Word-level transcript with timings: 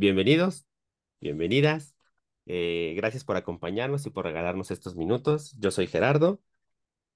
Bienvenidos, 0.00 0.66
bienvenidas. 1.20 1.94
Eh, 2.46 2.94
gracias 2.96 3.22
por 3.22 3.36
acompañarnos 3.36 4.06
y 4.06 4.10
por 4.10 4.24
regalarnos 4.24 4.70
estos 4.70 4.96
minutos. 4.96 5.54
Yo 5.58 5.70
soy 5.70 5.88
Gerardo 5.88 6.40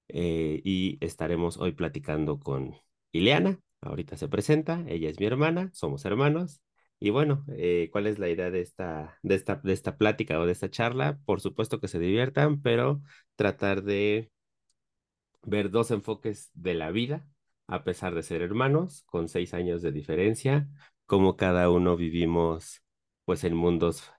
eh, 0.07 0.61
y 0.63 0.99
estaremos 1.01 1.57
hoy 1.57 1.71
platicando 1.71 2.39
con 2.39 2.75
Ileana. 3.11 3.59
Ahorita 3.81 4.17
se 4.17 4.27
presenta, 4.27 4.83
ella 4.87 5.09
es 5.09 5.19
mi 5.19 5.25
hermana, 5.25 5.71
somos 5.73 6.05
hermanos. 6.05 6.61
Y 6.99 7.09
bueno, 7.09 7.43
eh, 7.49 7.89
¿cuál 7.91 8.05
es 8.05 8.19
la 8.19 8.29
idea 8.29 8.51
de 8.51 8.61
esta, 8.61 9.17
de, 9.23 9.33
esta, 9.33 9.55
de 9.55 9.73
esta 9.73 9.97
plática 9.97 10.39
o 10.39 10.45
de 10.45 10.51
esta 10.51 10.69
charla? 10.69 11.17
Por 11.25 11.41
supuesto 11.41 11.81
que 11.81 11.87
se 11.87 11.97
diviertan, 11.97 12.61
pero 12.61 13.01
tratar 13.35 13.81
de 13.81 14.29
ver 15.41 15.71
dos 15.71 15.89
enfoques 15.89 16.51
de 16.53 16.75
la 16.75 16.91
vida, 16.91 17.27
a 17.65 17.83
pesar 17.83 18.13
de 18.13 18.21
ser 18.21 18.43
hermanos, 18.43 19.01
con 19.07 19.27
seis 19.27 19.55
años 19.55 19.81
de 19.81 19.91
diferencia, 19.91 20.69
cómo 21.05 21.37
cada 21.37 21.69
uno 21.69 21.95
vivimos 21.97 22.81
pues 23.25 23.43
en 23.43 23.55
mundos 23.55 24.11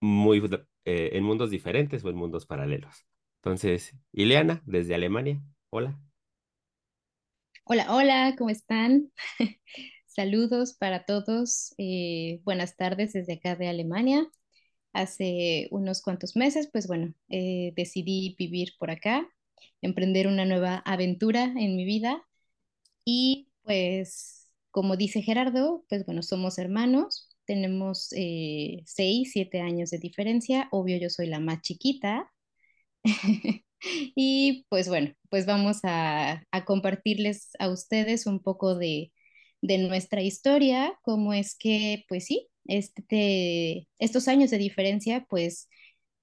muy, 0.00 0.38
eh, 0.84 1.10
en 1.14 1.24
mundos 1.24 1.50
diferentes 1.50 2.04
o 2.04 2.10
en 2.10 2.16
mundos 2.16 2.46
paralelos. 2.46 3.06
Entonces, 3.42 3.94
Ileana, 4.12 4.62
desde 4.66 4.94
Alemania, 4.94 5.42
hola. 5.70 5.98
Hola, 7.64 7.94
hola, 7.94 8.34
¿cómo 8.36 8.50
están? 8.50 9.12
Saludos 10.06 10.74
para 10.74 11.04
todos. 11.04 11.74
Eh, 11.78 12.40
buenas 12.44 12.76
tardes 12.76 13.12
desde 13.12 13.34
acá 13.34 13.56
de 13.56 13.68
Alemania. 13.68 14.26
Hace 14.92 15.68
unos 15.70 16.02
cuantos 16.02 16.36
meses, 16.36 16.68
pues 16.72 16.86
bueno, 16.88 17.14
eh, 17.28 17.72
decidí 17.76 18.34
vivir 18.38 18.74
por 18.78 18.90
acá, 18.90 19.28
emprender 19.80 20.26
una 20.26 20.44
nueva 20.44 20.78
aventura 20.84 21.44
en 21.44 21.76
mi 21.76 21.84
vida 21.84 22.22
y 23.04 23.48
pues, 23.62 24.39
como 24.70 24.96
dice 24.96 25.22
Gerardo, 25.22 25.84
pues 25.88 26.06
bueno, 26.06 26.22
somos 26.22 26.58
hermanos, 26.58 27.28
tenemos 27.44 28.12
eh, 28.16 28.82
seis, 28.86 29.30
siete 29.32 29.60
años 29.60 29.90
de 29.90 29.98
diferencia, 29.98 30.68
obvio 30.70 30.98
yo 30.98 31.10
soy 31.10 31.26
la 31.26 31.40
más 31.40 31.62
chiquita. 31.62 32.30
y 34.14 34.66
pues 34.68 34.88
bueno, 34.88 35.14
pues 35.30 35.46
vamos 35.46 35.80
a, 35.84 36.44
compartirles 36.66 37.50
a 37.58 37.68
ustedes 37.70 38.26
un 38.26 38.40
poco 38.42 38.76
de, 38.76 39.12
de 39.62 39.78
nuestra 39.78 40.22
historia, 40.22 40.98
cómo 41.02 41.32
es 41.32 41.56
que, 41.56 42.04
pues 42.08 42.26
sí, 42.26 42.48
este, 42.66 43.88
estos 43.98 44.28
años 44.28 44.50
de 44.50 44.58
diferencia, 44.58 45.26
pues 45.28 45.68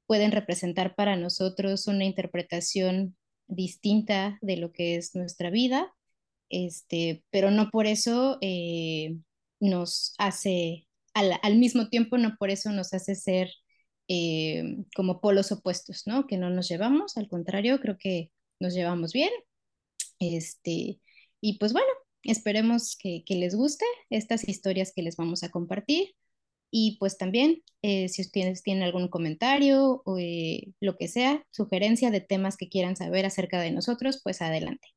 pueden 0.06 0.32
representar 0.32 0.96
para 0.96 1.16
nosotros 1.18 1.88
una 1.88 2.06
interpretación 2.06 3.18
distinta 3.48 4.38
de 4.42 4.58
lo 4.58 4.72
que 4.72 4.96
es 4.96 5.16
nuestra 5.16 5.50
vida, 5.50 5.94
este, 6.50 7.24
pero 7.32 7.52
no 7.52 7.70
por 7.70 7.88
eso 7.88 8.38
eh, 8.42 9.18
nos 9.60 10.14
hace, 10.18 10.88
al, 11.14 11.34
al, 11.42 11.58
mismo 11.58 11.90
tiempo, 11.90 12.18
no 12.18 12.36
por 12.38 12.50
eso 12.50 12.72
nos 12.72 12.94
hace 12.94 13.16
ser 13.16 13.50
eh, 14.08 14.86
como 14.96 15.22
polos 15.22 15.52
opuestos, 15.52 16.04
¿no? 16.08 16.28
Que 16.28 16.38
no 16.38 16.50
nos 16.50 16.70
llevamos, 16.70 17.18
al 17.18 17.28
contrario, 17.30 17.80
creo 17.82 17.98
que 17.98 18.32
nos 18.60 18.74
llevamos 18.74 19.14
bien. 19.14 19.32
Este, 20.20 21.00
y 21.42 21.58
pues 21.60 21.74
bueno, 21.74 21.88
esperemos 22.24 22.96
que, 22.98 23.24
que 23.26 23.36
les 23.36 23.56
guste 23.56 23.86
estas 24.10 24.48
historias 24.48 24.94
que 24.96 25.04
les 25.04 25.18
vamos 25.18 25.44
a 25.44 25.50
compartir. 25.52 26.16
Y 26.72 26.98
pues 27.00 27.18
también, 27.18 27.64
eh, 27.82 28.10
si 28.10 28.22
ustedes 28.22 28.64
tienen 28.64 28.84
algún 28.84 29.08
comentario 29.08 30.02
o 30.06 30.18
lo 30.82 30.98
que 30.98 31.08
sea, 31.08 31.46
sugerencia 31.52 32.12
de 32.12 32.22
temas 32.22 32.58
que 32.58 32.70
quieran 32.70 32.96
saber 32.98 33.26
acerca 33.26 33.62
de 33.62 33.72
nosotros, 33.72 34.20
pues 34.24 34.42
adelante. 34.42 34.97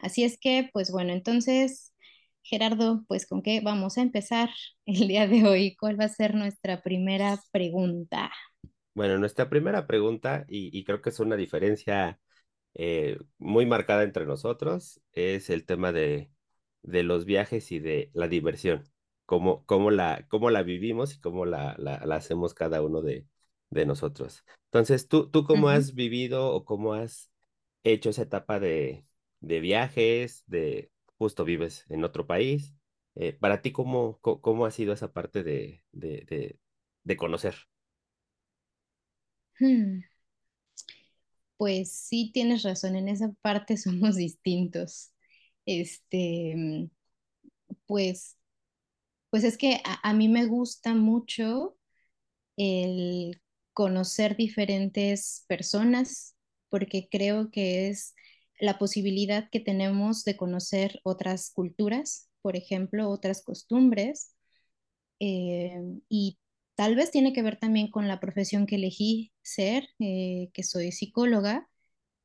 Así 0.00 0.24
es 0.24 0.38
que, 0.38 0.70
pues 0.72 0.90
bueno, 0.90 1.12
entonces, 1.12 1.92
Gerardo, 2.42 3.04
pues 3.08 3.26
con 3.26 3.42
qué 3.42 3.60
vamos 3.60 3.98
a 3.98 4.02
empezar 4.02 4.50
el 4.86 5.08
día 5.08 5.26
de 5.26 5.46
hoy. 5.46 5.76
¿Cuál 5.76 6.00
va 6.00 6.04
a 6.06 6.08
ser 6.08 6.34
nuestra 6.34 6.82
primera 6.82 7.38
pregunta? 7.52 8.30
Bueno, 8.94 9.18
nuestra 9.18 9.48
primera 9.48 9.86
pregunta, 9.86 10.44
y, 10.48 10.76
y 10.76 10.84
creo 10.84 11.00
que 11.00 11.10
es 11.10 11.20
una 11.20 11.36
diferencia 11.36 12.20
eh, 12.74 13.18
muy 13.38 13.66
marcada 13.66 14.02
entre 14.04 14.26
nosotros, 14.26 15.00
es 15.12 15.50
el 15.50 15.64
tema 15.66 15.92
de, 15.92 16.30
de 16.82 17.02
los 17.04 17.24
viajes 17.24 17.72
y 17.72 17.78
de 17.80 18.10
la 18.14 18.28
diversión. 18.28 18.84
Cómo, 19.26 19.64
cómo, 19.66 19.90
la, 19.90 20.26
cómo 20.28 20.50
la 20.50 20.62
vivimos 20.62 21.14
y 21.14 21.20
cómo 21.20 21.46
la, 21.46 21.76
la, 21.78 22.04
la 22.04 22.16
hacemos 22.16 22.54
cada 22.54 22.82
uno 22.82 23.00
de, 23.02 23.26
de 23.70 23.86
nosotros. 23.86 24.44
Entonces, 24.66 25.08
¿tú, 25.08 25.30
tú 25.30 25.44
cómo 25.44 25.68
uh 25.68 25.70
-huh. 25.70 25.74
has 25.76 25.94
vivido 25.94 26.52
o 26.52 26.64
cómo 26.64 26.94
has 26.94 27.30
hecho 27.84 28.10
esa 28.10 28.22
etapa 28.22 28.60
de, 28.60 29.04
de 29.40 29.60
viajes, 29.60 30.44
de 30.46 30.90
justo 31.18 31.44
vives 31.44 31.84
en 31.88 32.04
otro 32.04 32.26
país. 32.26 32.74
Eh, 33.16 33.32
para 33.32 33.62
ti, 33.62 33.72
¿cómo, 33.72 34.18
¿cómo, 34.20 34.66
ha 34.66 34.70
sido 34.70 34.92
esa 34.92 35.12
parte 35.12 35.42
de, 35.42 35.84
de, 35.92 36.58
de, 37.04 37.16
conocer? 37.16 37.54
Hmm. 39.58 40.00
Pues 41.56 41.92
sí, 41.92 42.30
tienes 42.32 42.62
razón, 42.62 42.96
en 42.96 43.08
esa 43.08 43.32
parte 43.42 43.76
somos 43.76 44.16
distintos. 44.16 45.12
Este, 45.66 46.88
pues, 47.86 48.38
pues 49.30 49.44
es 49.44 49.58
que 49.58 49.80
a, 49.84 50.08
a 50.08 50.14
mí 50.14 50.28
me 50.28 50.46
gusta 50.46 50.94
mucho 50.94 51.76
el 52.56 53.40
conocer 53.72 54.36
diferentes 54.36 55.44
personas, 55.48 56.36
porque 56.68 57.08
creo 57.10 57.50
que 57.50 57.88
es 57.88 58.14
la 58.60 58.78
posibilidad 58.78 59.48
que 59.50 59.60
tenemos 59.60 60.24
de 60.24 60.36
conocer 60.36 61.00
otras 61.04 61.50
culturas, 61.52 62.28
por 62.42 62.56
ejemplo, 62.56 63.10
otras 63.10 63.42
costumbres, 63.42 64.34
eh, 65.20 65.80
y 66.08 66.38
tal 66.74 66.96
vez 66.96 67.10
tiene 67.10 67.32
que 67.32 67.42
ver 67.42 67.58
también 67.58 67.90
con 67.90 68.08
la 68.08 68.20
profesión 68.20 68.66
que 68.66 68.76
elegí 68.76 69.32
ser, 69.42 69.88
eh, 70.00 70.50
que 70.54 70.62
soy 70.62 70.92
psicóloga, 70.92 71.68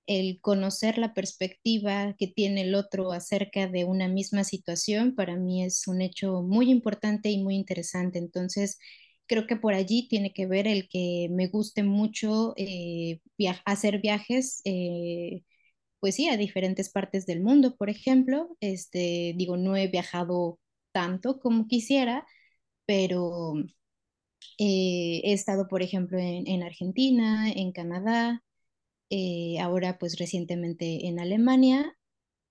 el 0.07 0.39
conocer 0.41 0.97
la 0.99 1.13
perspectiva 1.13 2.15
que 2.17 2.27
tiene 2.27 2.61
el 2.61 2.75
otro 2.75 3.11
acerca 3.11 3.67
de 3.67 3.85
una 3.85 4.07
misma 4.07 4.43
situación, 4.43 5.15
para 5.15 5.35
mí 5.37 5.63
es 5.63 5.87
un 5.87 6.01
hecho 6.01 6.43
muy 6.43 6.69
importante 6.71 7.29
y 7.31 7.43
muy 7.43 7.55
interesante. 7.55 8.19
Entonces, 8.19 8.79
creo 9.27 9.47
que 9.47 9.55
por 9.57 9.73
allí 9.73 10.07
tiene 10.07 10.33
que 10.33 10.45
ver 10.47 10.67
el 10.67 10.87
que 10.89 11.27
me 11.31 11.47
guste 11.47 11.83
mucho 11.83 12.53
eh, 12.57 13.19
hacer 13.65 13.99
viajes 14.01 14.61
pues 15.99 16.15
sí, 16.15 16.29
a 16.29 16.37
diferentes 16.37 16.89
partes 16.89 17.25
del 17.25 17.41
mundo, 17.41 17.75
por 17.77 17.89
ejemplo. 17.89 18.57
Este, 18.61 19.33
digo, 19.37 19.57
no 19.57 19.75
he 19.77 19.87
viajado 19.87 20.59
tanto 20.91 21.39
como 21.39 21.67
quisiera, 21.67 22.25
pero 22.85 23.55
eh, 24.57 25.21
he 25.23 25.33
estado, 25.33 25.67
por 25.67 25.81
ejemplo, 25.81 26.17
en, 26.19 26.47
en 26.47 26.63
Argentina, 26.63 27.49
en 27.51 27.71
Canadá, 27.71 28.43
eh, 29.09 29.59
ahora 29.61 29.97
pues 29.99 30.17
recientemente 30.19 31.07
en 31.07 31.19
Alemania 31.19 31.95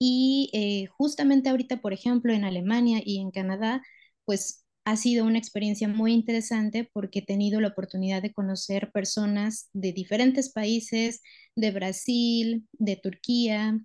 y 0.01 0.51
eh, 0.55 0.87
justamente 0.89 1.51
ahorita, 1.51 1.79
por 1.81 1.93
ejemplo, 1.95 2.33
en 2.35 2.45
Alemania 2.45 3.01
y 3.05 3.21
en 3.21 3.31
Canadá, 3.33 3.83
pues 4.27 4.64
ha 4.85 4.97
sido 4.97 5.25
una 5.25 5.39
experiencia 5.39 5.89
muy 5.89 6.13
interesante 6.13 6.89
porque 6.93 7.21
he 7.21 7.23
tenido 7.23 7.61
la 7.61 7.69
oportunidad 7.69 8.23
de 8.23 8.33
conocer 8.33 8.91
personas 8.93 9.71
de 9.73 9.93
diferentes 9.93 10.53
países, 10.53 11.23
de 11.57 11.71
Brasil, 11.71 12.69
de 12.73 12.97
Turquía, 12.97 13.81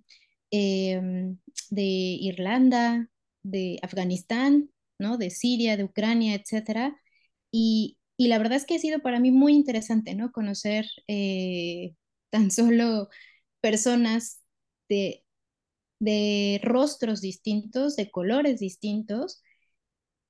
eh, 0.50 1.00
de 1.70 1.82
Irlanda, 1.82 3.08
de 3.42 3.78
Afganistán, 3.82 4.70
¿no? 4.98 5.16
de 5.18 5.30
Siria, 5.30 5.76
de 5.76 5.84
Ucrania, 5.84 6.34
etc. 6.34 6.96
Y, 7.50 7.98
y, 8.16 8.28
la 8.28 8.38
verdad 8.38 8.56
es 8.58 8.66
que 8.66 8.76
ha 8.76 8.78
sido 8.78 9.00
para 9.00 9.20
mí 9.20 9.30
muy 9.30 9.54
interesante 9.54 10.14
¿no? 10.14 10.32
conocer 10.32 10.86
eh, 11.08 11.94
tan 12.30 12.50
solo 12.50 13.08
personas 13.60 14.40
de, 14.88 15.24
de 16.00 16.60
rostros 16.62 17.20
distintos, 17.20 17.96
de 17.96 18.10
colores 18.10 18.60
distintos, 18.60 19.42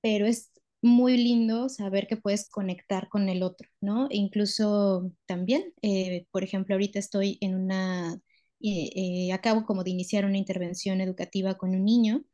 pero 0.02 0.26
es 0.26 0.49
muy 0.82 1.16
lindo 1.16 1.68
saber 1.68 2.06
que 2.06 2.16
puedes 2.16 2.48
conectar 2.48 3.08
con 3.08 3.28
el 3.28 3.42
otro, 3.42 3.68
¿no? 3.80 4.06
E 4.10 4.16
incluso 4.16 5.12
también, 5.26 5.74
eh, 5.82 6.26
por 6.30 6.44
ejemplo, 6.44 6.74
ahorita 6.74 6.98
estoy 6.98 7.38
en 7.40 7.54
una, 7.54 8.14
eh, 8.62 8.90
eh, 9.28 9.32
acabo 9.32 9.64
como 9.64 9.84
de 9.84 9.90
iniciar 9.90 10.24
una 10.24 10.38
intervención 10.38 11.00
educativa 11.00 11.56
con 11.58 11.70
un 11.74 11.84
niño 11.84 12.24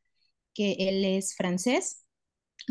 que 0.54 0.72
él 0.78 1.04
es 1.04 1.37
francés, 1.37 2.04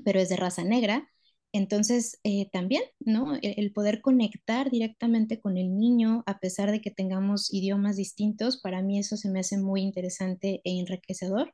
pero 0.06 0.19
es 0.19 0.30
de 0.30 0.38
raza 0.38 0.63
negra. 0.63 1.10
Entonces, 1.54 2.19
eh, 2.24 2.50
también, 2.51 2.83
¿no? 3.00 3.36
El, 3.36 3.56
el, 3.57 3.74
poder 3.74 4.01
conectar 4.01 4.69
directamente 4.71 5.39
con 5.39 5.57
el 5.57 5.78
niño, 5.78 6.24
a 6.28 6.39
pesar 6.39 6.71
de 6.71 6.81
que 6.81 6.92
tengamos 6.92 7.54
idiomas 7.54 7.95
distintos, 7.98 8.60
para 8.62 8.81
mí 8.81 9.00
eso 9.00 9.16
se 9.18 9.30
me 9.30 9.39
hace 9.39 9.57
muy 9.57 9.81
interesante 9.81 10.62
e 10.66 10.80
enriquecedor. 10.80 11.54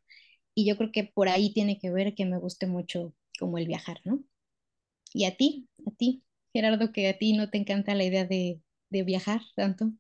Y 0.56 0.66
yo 0.68 0.78
creo 0.78 0.92
que 0.92 1.04
por 1.06 1.30
ahí 1.30 1.54
tiene 1.54 1.80
que 1.80 1.92
ver 1.92 2.16
que 2.16 2.26
me 2.26 2.40
guste 2.40 2.68
mucho 2.68 3.14
como 3.42 3.60
el 3.60 3.68
viajar, 3.68 4.00
¿no? 4.06 4.24
Y 5.14 5.26
a 5.26 5.38
ti, 5.38 5.70
a 5.88 5.92
ti, 5.92 6.24
Gerardo, 6.54 6.94
que 6.94 7.10
a 7.10 7.18
ti 7.20 7.34
no 7.38 7.50
te 7.50 7.58
encanta 7.60 7.96
la 7.96 8.06
idea 8.06 8.26
de, 8.26 8.62
de 8.92 9.04
viajar 9.04 9.42
tanto. 9.56 9.92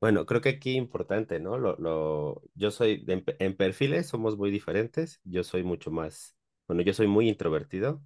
Bueno, 0.00 0.26
creo 0.26 0.40
que 0.40 0.50
aquí 0.50 0.76
importante, 0.76 1.40
¿no? 1.40 1.58
Lo, 1.58 1.76
lo, 1.78 2.42
yo 2.54 2.70
soy, 2.70 3.04
en, 3.08 3.56
perfiles 3.56 4.06
somos 4.06 4.36
muy 4.38 4.50
diferentes, 4.52 5.20
yo 5.24 5.42
soy 5.42 5.64
mucho 5.64 5.90
más, 5.90 6.36
bueno, 6.68 6.82
yo 6.82 6.94
soy 6.94 7.08
muy 7.08 7.28
introvertido, 7.28 8.00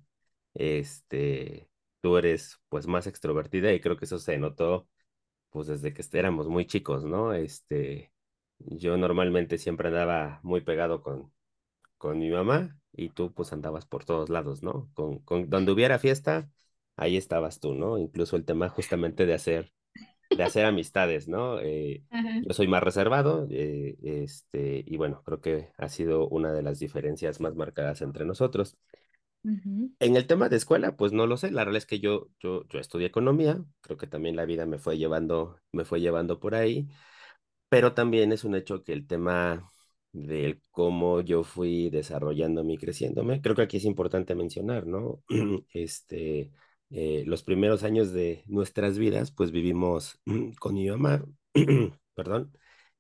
este, 0.55 1.69
tú 2.01 2.17
eres 2.17 2.59
pues 2.71 2.87
más 2.87 3.07
extrovertida 3.07 3.73
y 3.75 3.81
creo 3.81 3.99
que 3.99 4.07
eso 4.07 4.19
se 4.19 4.39
notó 4.39 4.89
pues 5.51 5.69
desde 5.69 5.95
que 5.95 6.05
éramos 6.19 6.49
muy 6.49 6.67
chicos, 6.67 7.05
¿no? 7.05 7.35
Este, 7.35 8.13
yo 8.59 8.97
normalmente 8.99 9.59
siempre 9.59 9.89
andaba 9.89 10.41
muy 10.45 10.63
pegado 10.63 11.03
con, 11.03 11.33
con 11.99 12.19
mi 12.19 12.31
mamá 12.31 12.79
y 12.93 13.11
tú 13.11 13.33
pues 13.35 13.53
andabas 13.53 13.87
por 13.87 14.05
todos 14.05 14.31
lados, 14.31 14.63
¿no? 14.63 14.91
Con, 14.95 15.19
con 15.21 15.49
donde 15.51 15.73
hubiera 15.73 15.99
fiesta, 15.99 16.51
ahí 16.97 17.17
estabas 17.17 17.61
tú, 17.61 17.75
¿no? 17.75 17.99
Incluso 17.99 18.37
el 18.37 18.45
tema 18.45 18.69
justamente 18.69 19.27
de 19.27 19.35
hacer, 19.35 19.73
de 20.35 20.45
hacer 20.45 20.67
amistades, 20.67 21.29
¿no? 21.29 21.61
Eh, 21.61 22.05
yo 22.41 22.55
soy 22.55 22.69
más 22.69 22.83
reservado, 22.83 23.47
eh, 23.51 23.97
este, 24.03 24.85
y 24.87 24.97
bueno, 24.99 25.23
creo 25.25 25.41
que 25.41 25.71
ha 25.79 25.89
sido 25.89 26.29
una 26.29 26.53
de 26.53 26.63
las 26.63 26.79
diferencias 26.81 27.41
más 27.41 27.55
marcadas 27.57 28.03
entre 28.03 28.25
nosotros. 28.27 28.77
Ujú, 29.45 29.93
En 30.01 30.17
el 30.17 30.27
tema 30.27 30.49
de 30.49 30.57
escuela, 30.57 30.97
pues 30.97 31.13
no 31.13 31.27
lo 31.27 31.37
sé. 31.37 31.51
La 31.53 31.65
realidad 31.65 31.79
es 31.79 31.87
que 31.87 32.01
yo, 32.01 32.29
yo, 32.41 32.67
yo 32.69 32.79
estudié 32.81 33.07
economía. 33.07 33.65
Creo 33.83 33.97
que 33.97 34.07
también 34.09 34.35
la 34.37 34.45
vida 34.47 34.67
me 34.67 34.79
fue 34.79 34.99
llevando, 34.99 35.59
me 35.73 35.85
fue 35.85 36.01
llevando 36.01 36.41
por 36.41 36.55
ahí. 36.57 36.89
Pero 37.69 37.95
también 37.95 38.33
es 38.33 38.45
un 38.45 38.55
hecho 38.57 38.85
que 38.85 38.93
el 38.95 39.07
tema 39.07 39.73
del 40.13 40.61
cómo 40.71 41.21
yo 41.23 41.43
fui 41.45 41.91
desarrollándome 41.91 42.75
y 42.75 42.79
creciéndome, 42.79 43.41
creo 43.41 43.55
que 43.57 43.63
aquí 43.63 43.79
es 43.79 43.85
importante 43.85 44.35
mencionar, 44.35 44.87
¿no? 44.87 45.23
Este, 45.73 46.53
eh, 46.91 47.25
los 47.27 47.43
primeros 47.43 47.83
años 47.85 48.13
de 48.13 48.45
nuestras 48.47 48.99
vidas, 48.99 49.31
pues 49.33 49.51
vivimos 49.53 50.21
con 50.61 50.75
mi 50.75 50.89
mamá, 50.89 51.25
perdón, 52.15 52.53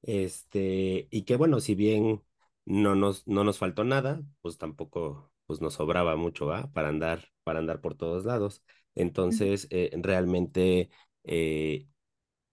este, 0.03 1.09
y 1.11 1.23
que 1.25 1.37
bueno, 1.37 1.61
si 1.61 1.75
bien 1.75 2.23
no 2.64 2.94
nos, 2.94 3.26
no 3.26 3.44
nos 3.44 3.58
faltó 3.58 3.85
nada, 3.85 4.23
pues 4.41 4.58
tampoco 4.58 5.32
pues 5.47 5.61
nos 5.61 5.75
sobraba 5.75 6.17
mucho, 6.17 6.47
¿va? 6.47 6.73
Para 6.73 6.88
andar, 6.88 7.29
para 7.44 7.58
andar 7.58 7.81
por 7.81 7.94
todos 7.97 8.25
lados. 8.25 8.62
Entonces, 8.94 9.67
eh, 9.70 9.91
realmente 10.00 10.91
eh, 11.25 11.88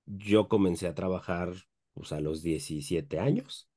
yo 0.06 0.48
comencé 0.50 0.88
a 0.88 0.96
trabajar 0.96 1.54
pues, 1.94 2.12
a 2.12 2.20
los 2.20 2.42
17 2.44 3.20
años, 3.20 3.69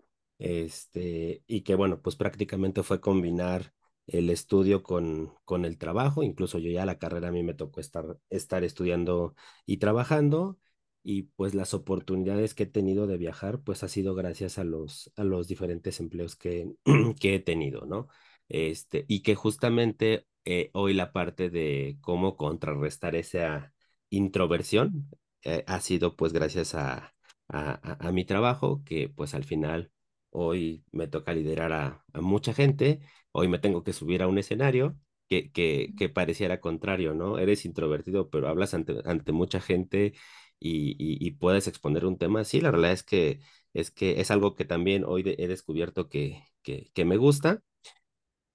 este, 0.42 1.44
y 1.46 1.62
que 1.62 1.76
bueno, 1.76 2.02
pues 2.02 2.16
prácticamente 2.16 2.82
fue 2.82 3.00
combinar 3.00 3.72
el 4.08 4.28
estudio 4.28 4.82
con, 4.82 5.32
con 5.44 5.64
el 5.64 5.78
trabajo, 5.78 6.24
incluso 6.24 6.58
yo 6.58 6.68
ya 6.72 6.84
la 6.84 6.98
carrera 6.98 7.28
a 7.28 7.32
mí 7.32 7.44
me 7.44 7.54
tocó 7.54 7.78
estar, 7.80 8.18
estar 8.28 8.64
estudiando 8.64 9.36
y 9.66 9.76
trabajando, 9.76 10.58
y 11.04 11.22
pues 11.36 11.54
las 11.54 11.74
oportunidades 11.74 12.54
que 12.54 12.64
he 12.64 12.66
tenido 12.66 13.06
de 13.06 13.18
viajar, 13.18 13.60
pues 13.62 13.84
ha 13.84 13.88
sido 13.88 14.14
gracias 14.16 14.58
a 14.58 14.64
los, 14.64 15.12
a 15.16 15.22
los 15.24 15.46
diferentes 15.46 16.00
empleos 16.00 16.34
que, 16.34 16.72
que 17.20 17.36
he 17.36 17.40
tenido, 17.40 17.86
¿no? 17.86 18.08
Este, 18.48 19.04
y 19.08 19.22
que 19.22 19.36
justamente 19.36 20.26
eh, 20.44 20.70
hoy 20.74 20.92
la 20.94 21.12
parte 21.12 21.50
de 21.50 21.98
cómo 22.00 22.36
contrarrestar 22.36 23.14
esa 23.14 23.72
introversión 24.10 25.08
eh, 25.44 25.62
ha 25.68 25.80
sido 25.80 26.16
pues 26.16 26.32
gracias 26.32 26.74
a, 26.74 27.14
a, 27.48 28.08
a, 28.08 28.12
mi 28.12 28.24
trabajo, 28.24 28.82
que 28.84 29.08
pues 29.08 29.34
al 29.34 29.44
final 29.44 29.92
hoy 30.32 30.84
me 30.92 31.08
toca 31.08 31.34
liderar 31.34 31.72
a, 31.72 32.04
a 32.14 32.22
mucha 32.22 32.54
gente, 32.54 33.00
hoy 33.32 33.48
me 33.48 33.60
tengo 33.60 33.84
que 33.84 33.92
subir 33.94 34.22
a 34.22 34.28
un 34.28 34.38
escenario 34.38 34.98
que, 35.28 35.52
que, 35.52 35.94
que 35.98 36.08
pareciera 36.10 36.60
contrario, 36.60 37.14
¿no? 37.14 37.38
Eres 37.38 37.64
introvertido, 37.66 38.30
pero 38.30 38.48
hablas 38.48 38.74
ante, 38.74 38.96
ante 39.06 39.32
mucha 39.32 39.60
gente 39.60 40.14
y, 40.60 40.92
y, 40.98 41.26
y 41.26 41.32
puedes 41.32 41.68
exponer 41.68 42.06
un 42.06 42.18
tema. 42.18 42.44
Sí, 42.44 42.60
la 42.60 42.70
realidad 42.70 42.92
es 42.94 43.02
que 43.04 43.40
es, 43.74 43.90
que 43.90 44.20
es 44.20 44.30
algo 44.30 44.54
que 44.56 44.64
también 44.64 45.04
hoy 45.06 45.22
de, 45.22 45.36
he 45.38 45.48
descubierto 45.48 46.08
que, 46.08 46.44
que, 46.62 46.90
que 46.94 47.04
me 47.04 47.16
gusta. 47.16 47.62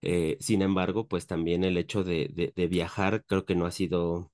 Eh, 0.01 0.37
sin 0.39 0.61
embargo, 0.61 1.07
pues 1.07 1.27
también 1.27 1.63
el 1.63 1.77
hecho 1.77 2.03
de, 2.03 2.29
de, 2.33 2.53
de 2.55 2.67
viajar 2.67 3.25
creo 3.25 3.45
que 3.45 3.55
no 3.55 3.65
ha 3.65 3.71
sido 3.71 4.31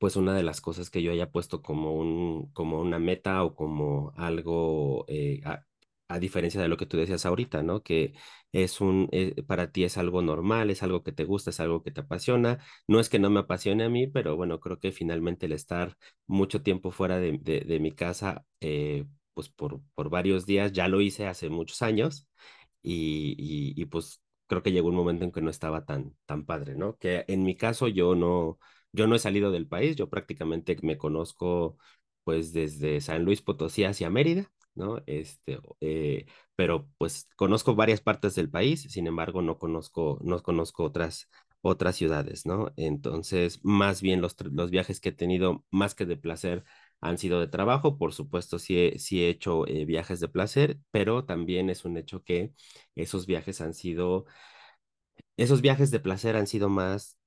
pues 0.00 0.16
una 0.16 0.34
de 0.34 0.42
las 0.44 0.60
cosas 0.60 0.90
que 0.90 1.02
yo 1.02 1.12
haya 1.12 1.30
puesto 1.32 1.62
como 1.62 1.94
un, 1.94 2.52
como 2.52 2.80
una 2.80 2.98
meta 2.98 3.44
o 3.44 3.54
como 3.56 4.12
algo, 4.16 5.04
eh, 5.08 5.40
a, 5.44 5.64
a 6.08 6.18
diferencia 6.18 6.60
de 6.60 6.68
lo 6.68 6.76
que 6.76 6.86
tú 6.86 6.96
decías 6.96 7.26
ahorita, 7.26 7.62
¿no? 7.62 7.82
Que 7.82 8.14
es 8.52 8.80
un, 8.80 9.08
eh, 9.12 9.42
para 9.46 9.72
ti 9.72 9.84
es 9.84 9.98
algo 9.98 10.22
normal, 10.22 10.70
es 10.70 10.82
algo 10.82 11.02
que 11.02 11.12
te 11.12 11.24
gusta, 11.24 11.50
es 11.50 11.60
algo 11.60 11.82
que 11.82 11.90
te 11.90 12.00
apasiona. 12.02 12.58
No 12.86 13.00
es 13.00 13.08
que 13.08 13.18
no 13.18 13.30
me 13.30 13.40
apasione 13.40 13.84
a 13.84 13.88
mí, 13.88 14.06
pero 14.06 14.36
bueno, 14.36 14.60
creo 14.60 14.78
que 14.80 14.92
finalmente 14.92 15.46
el 15.46 15.52
estar 15.52 15.96
mucho 16.26 16.62
tiempo 16.62 16.90
fuera 16.90 17.18
de, 17.18 17.38
de, 17.38 17.80
mi 17.80 17.92
casa, 17.92 18.44
eh, 18.60 19.06
pues 19.34 19.48
por, 19.48 19.80
por 19.94 20.10
varios 20.10 20.46
días, 20.46 20.72
ya 20.72 20.88
lo 20.88 21.00
hice 21.00 21.26
hace 21.26 21.48
muchos 21.50 21.82
años 21.82 22.28
y, 22.82 23.34
y, 23.38 23.80
y 23.80 23.84
pues 23.86 24.20
creo 24.46 24.62
que 24.62 24.72
llegó 24.72 24.88
un 24.88 24.94
momento 24.96 25.24
en 25.24 25.32
que 25.32 25.40
no 25.42 25.50
estaba 25.50 25.84
tan, 25.84 26.14
tan 26.26 26.44
padre, 26.46 26.74
¿no? 26.76 26.96
Que 26.98 27.24
en 27.28 27.42
mi 27.44 27.56
caso 27.56 27.88
yo 27.88 28.14
no, 28.14 28.58
yo 28.92 29.06
no 29.06 29.16
he 29.16 29.18
salido 29.18 29.50
del 29.50 29.66
país, 29.68 29.96
yo 29.96 30.08
prácticamente 30.10 30.76
me 30.82 30.98
conozco 30.98 31.78
pues 32.24 32.52
desde 32.52 33.00
San 33.00 33.24
Luis 33.24 33.42
Potosí 33.42 33.84
hacia 33.84 34.10
Mérida, 34.10 34.50
¿no? 34.74 35.02
Este, 35.06 35.58
eh, 35.80 36.26
pero 36.56 36.88
pues 36.98 37.28
conozco 37.36 37.74
varias 37.74 38.00
partes 38.00 38.34
del 38.34 38.50
país, 38.50 38.82
sin 38.90 39.06
embargo 39.06 39.42
no 39.42 39.58
conozco, 39.58 40.18
no 40.22 40.42
conozco 40.42 40.84
otras, 40.84 41.28
otras 41.62 41.96
ciudades, 41.96 42.46
¿no? 42.46 42.72
Entonces, 42.76 43.60
más 43.64 44.02
bien 44.02 44.20
los, 44.20 44.36
los 44.52 44.70
viajes 44.70 45.00
que 45.00 45.10
he 45.10 45.12
tenido, 45.12 45.64
más 45.70 45.94
que 45.94 46.06
de 46.06 46.16
placer, 46.16 46.64
han 47.00 47.18
sido 47.18 47.40
de 47.40 47.48
trabajo, 47.48 47.98
por 47.98 48.12
supuesto 48.14 48.58
sí 48.58 48.78
he, 48.78 48.98
sí 48.98 49.22
he 49.24 49.28
hecho 49.28 49.66
eh, 49.66 49.84
viajes 49.84 50.20
de 50.20 50.28
placer, 50.28 50.78
pero 50.90 51.24
también 51.26 51.68
es 51.70 51.84
un 51.84 51.96
hecho 51.98 52.22
que 52.24 52.52
esos 52.94 53.26
viajes 53.26 53.60
han 53.60 53.74
sido, 53.74 54.26
esos 55.36 55.60
viajes 55.62 55.90
de 55.90 56.00
placer 56.00 56.36
han 56.36 56.46
sido 56.46 56.68
más 56.68 57.18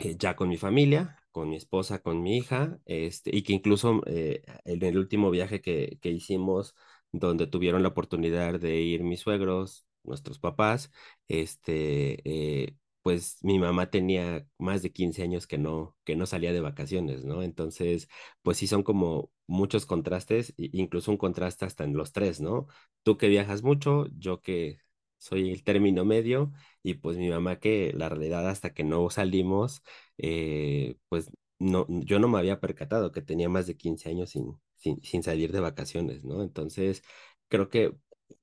eh, 0.00 0.16
ya 0.18 0.36
con 0.36 0.48
mi 0.48 0.56
familia, 0.56 1.16
con 1.32 1.48
mi 1.50 1.56
esposa, 1.56 2.00
con 2.00 2.22
mi 2.22 2.36
hija, 2.38 2.78
este, 2.86 3.34
y 3.36 3.42
que 3.42 3.52
incluso 3.52 4.02
eh, 4.06 4.42
en 4.64 4.84
el 4.84 4.98
último 4.98 5.30
viaje 5.30 5.60
que, 5.60 5.98
que 6.02 6.10
hicimos, 6.10 6.74
donde 7.12 7.46
tuvieron 7.46 7.82
la 7.82 7.88
oportunidad 7.90 8.60
de 8.60 8.80
ir 8.80 9.02
mis 9.04 9.20
suegros, 9.20 9.86
nuestros 10.04 10.38
papás, 10.38 10.90
este, 11.28 12.20
eh, 12.64 12.76
pues 13.02 13.38
mi 13.42 13.58
mamá 13.58 13.90
tenía 13.90 14.46
más 14.58 14.82
de 14.82 14.92
15 14.92 15.22
años 15.22 15.46
que 15.46 15.58
no, 15.58 15.96
que 16.04 16.16
no 16.16 16.26
salía 16.26 16.52
de 16.52 16.60
vacaciones, 16.60 17.24
¿no? 17.24 17.42
Entonces, 17.42 18.08
pues 18.42 18.58
sí 18.58 18.66
son 18.66 18.82
como 18.82 19.30
muchos 19.46 19.86
contrastes, 19.86 20.54
incluso 20.58 21.10
un 21.10 21.16
contraste 21.18 21.64
hasta 21.64 21.84
en 21.84 21.94
los 21.96 22.12
tres, 22.12 22.40
¿no? 22.40 22.66
Tú 23.02 23.16
que 23.18 23.28
viajas 23.28 23.62
mucho, 23.62 24.06
yo 24.18 24.40
que 24.42 24.80
soy 25.20 25.50
el 25.52 25.64
término 25.64 26.04
medio, 26.04 26.52
y 26.82 26.94
pues 26.94 27.16
mi 27.18 27.30
mamá 27.30 27.60
que 27.60 27.92
la 27.94 28.08
realidad 28.08 28.48
hasta 28.48 28.74
que 28.74 28.84
no 28.84 29.08
salimos, 29.10 29.82
eh, 30.18 30.96
pues 31.08 31.30
no, 31.60 31.86
yo 31.88 32.18
no 32.18 32.28
me 32.28 32.38
había 32.38 32.60
percatado 32.60 33.12
que 33.12 33.22
tenía 33.22 33.48
más 33.48 33.66
de 33.68 33.76
15 33.76 34.08
años 34.10 34.30
sin, 34.30 34.60
sin, 34.76 35.02
sin 35.04 35.22
salir 35.22 35.52
de 35.52 35.60
vacaciones, 35.60 36.24
¿no? 36.24 36.42
Entonces, 36.42 37.02
creo 37.48 37.68
que 37.68 37.94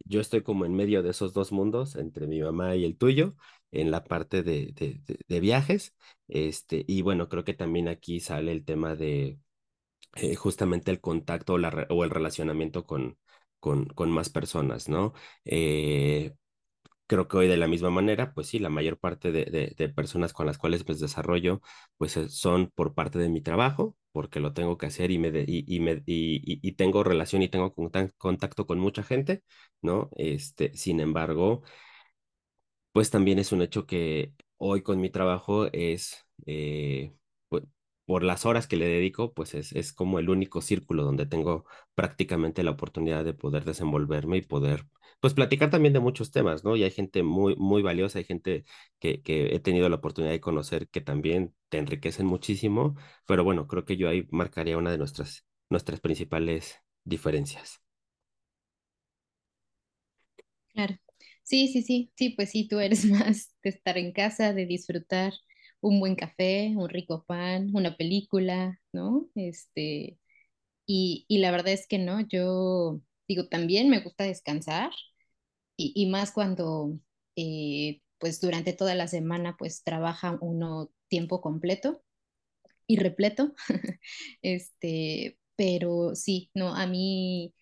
yo 0.06 0.22
estoy 0.22 0.44
como 0.44 0.66
en 0.66 0.76
medio 0.76 1.04
de 1.04 1.12
esos 1.12 1.34
dos 1.34 1.52
mundos, 1.52 1.96
entre 1.96 2.28
mi 2.28 2.42
mamá 2.42 2.76
y 2.76 2.86
el 2.86 2.98
tuyo, 2.98 3.36
en 3.72 3.92
la 3.92 4.04
parte 4.04 4.44
de, 4.44 4.72
de, 4.74 5.02
de, 5.28 5.40
viajes, 5.40 5.96
este, 6.28 6.84
y 6.88 7.02
bueno, 7.02 7.28
creo 7.30 7.44
que 7.44 7.54
también 7.54 7.88
aquí 7.90 8.20
sale 8.20 8.52
el 8.52 8.64
tema 8.66 8.96
de 8.96 9.40
eh, 10.16 10.36
justamente 10.36 10.92
el 10.92 11.02
contacto 11.02 11.54
o, 11.54 11.58
la, 11.58 11.88
o 11.90 12.04
el 12.04 12.10
relacionamiento 12.10 12.86
con, 12.86 13.18
con, 13.60 13.86
con 13.88 14.12
más 14.12 14.30
personas, 14.30 14.90
¿no? 14.90 15.14
Eh, 15.46 16.34
Creo 17.08 17.28
que 17.30 17.38
hoy 17.38 17.48
de 17.48 17.58
la 17.58 17.68
misma 17.68 17.90
manera, 17.90 18.34
pues 18.34 18.48
sí, 18.48 18.60
la 18.60 18.70
mayor 18.70 18.98
parte 19.00 19.32
de, 19.32 19.46
de, 19.46 19.74
de 19.78 19.90
personas 19.90 20.34
con 20.34 20.46
las 20.46 20.58
cuales 20.58 20.84
pues 20.84 21.00
desarrollo, 21.00 21.62
pues 21.98 22.18
eh, 22.18 22.28
son 22.30 22.70
por 22.76 22.94
parte 22.96 23.18
de 23.20 23.30
mi 23.30 23.42
trabajo, 23.42 23.96
porque 24.12 24.40
lo 24.42 24.54
tengo 24.54 24.78
que 24.78 24.88
hacer 24.88 25.12
y, 25.12 25.18
me 25.20 25.32
de- 25.32 25.46
y, 25.48 25.64
y, 25.74 25.80
me, 25.80 26.04
y, 26.06 26.72
tengo 26.74 27.04
relación 27.04 27.42
y 27.44 27.50
tengo 27.50 27.74
contac- 27.74 28.14
contacto 28.18 28.66
con 28.68 28.80
mucha 28.80 29.04
gente, 29.04 29.44
¿no? 29.82 30.10
Este, 30.18 30.76
sin 30.76 31.00
embargo, 31.00 31.64
pues 32.92 33.10
también 33.12 33.40
es 33.40 33.52
un 33.52 33.62
hecho 33.62 33.86
que 33.86 34.34
hoy 34.58 34.82
con 34.84 35.00
mi 35.00 35.10
trabajo 35.10 35.68
es, 35.74 36.26
eh, 36.46 37.14
por 38.08 38.24
las 38.24 38.48
horas 38.48 38.68
que 38.68 38.78
le 38.78 38.88
dedico, 38.88 39.34
pues 39.36 39.56
es, 39.56 39.74
es 39.74 39.94
como 39.94 40.20
el 40.20 40.32
único 40.32 40.62
círculo 40.64 41.04
donde 41.06 41.28
tengo 41.28 41.66
prácticamente 41.96 42.64
la 42.64 42.72
oportunidad 42.72 43.26
de 43.26 43.36
poder 43.36 43.66
desenvolverme 43.66 44.38
y 44.40 44.44
poder, 44.44 44.88
pues 45.22 45.36
platicar 45.36 45.70
también 45.72 45.94
de 45.94 46.02
muchos 46.02 46.32
temas, 46.32 46.66
¿no? 46.66 46.76
Y 46.78 46.84
hay 46.86 46.92
gente 46.92 47.24
muy, 47.24 47.56
muy 47.58 47.84
valiosa, 47.84 48.20
hay 48.20 48.26
gente 48.26 48.66
que, 49.00 49.22
que 49.24 49.56
he 49.56 49.60
tenido 49.62 49.90
la 49.90 49.98
oportunidad 49.98 50.34
de 50.34 50.42
conocer 50.42 50.90
que 50.90 51.02
también 51.02 51.56
te 51.70 51.80
enriquecen 51.80 52.26
muchísimo, 52.28 52.96
pero 53.28 53.46
bueno, 53.46 53.68
creo 53.68 53.86
que 53.86 53.98
yo 53.98 54.10
ahí 54.10 54.28
marcaría 54.32 54.78
una 54.80 54.92
de 54.92 54.98
nuestras, 55.00 55.46
nuestras 55.70 56.02
principales 56.02 56.78
diferencias. 57.06 57.82
Claro. 60.74 60.96
Sí, 61.44 61.68
sí, 61.70 61.82
sí, 61.82 62.12
sí, 62.16 62.30
pues 62.32 62.52
sí, 62.52 62.68
tú 62.68 62.80
eres 62.80 63.06
más 63.06 63.54
de 63.64 63.70
estar 63.70 63.98
en 63.98 64.12
casa, 64.14 64.54
de 64.54 64.66
disfrutar 64.66 65.34
un 65.82 66.00
buen 66.00 66.16
café, 66.16 66.74
un 66.78 66.90
rico 66.90 67.26
pan, 67.26 67.72
una 67.76 67.96
película, 67.98 68.80
¿no? 68.94 69.30
Este, 69.36 70.20
y, 70.86 71.26
y 71.28 71.40
la 71.40 71.52
verdad 71.52 71.74
es 71.74 71.88
que 71.88 72.00
no, 72.00 72.22
yo 72.22 73.02
digo, 73.28 73.48
también 73.50 73.90
me 73.90 74.02
gusta 74.02 74.26
descansar 74.26 74.92
y, 75.78 75.94
y 75.96 76.08
más 76.10 76.32
cuando, 76.32 77.00
eh, 77.36 78.02
pues 78.20 78.42
durante 78.42 78.74
toda 78.74 78.96
la 78.96 79.08
semana, 79.08 79.56
pues 79.58 79.84
trabaja 79.84 80.38
uno 80.42 80.92
tiempo 81.10 81.42
completo 81.42 82.04
y 82.88 82.98
repleto. 82.98 83.54
Este, 84.42 85.38
pero 85.56 86.16
sí, 86.16 86.52
no, 86.54 86.76
a 86.76 86.88
mí 86.88 87.54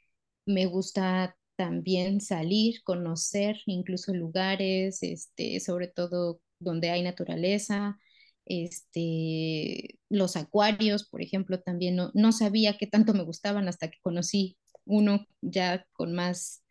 me 0.46 0.66
gusta 0.68 1.38
también 1.56 2.22
salir, 2.22 2.84
conocer 2.84 3.58
incluso 3.66 4.14
lugares, 4.14 5.04
este, 5.04 5.60
sobre 5.60 5.88
todo 5.90 6.42
donde 6.60 6.90
hay 6.92 7.04
naturaleza, 7.04 8.00
este, 8.46 10.00
los 10.10 10.36
acuarios, 10.38 11.08
por 11.10 11.22
ejemplo, 11.22 11.62
también 11.62 11.96
no, 11.96 12.12
no 12.14 12.32
sabía 12.32 12.78
qué 12.78 12.88
tanto 12.88 13.14
me 13.14 13.24
gustaban 13.24 13.68
hasta 13.68 13.90
que 13.90 14.00
conocí 14.02 14.58
uno 14.86 15.26
ya 15.42 15.86
con 15.94 16.14
más 16.14 16.64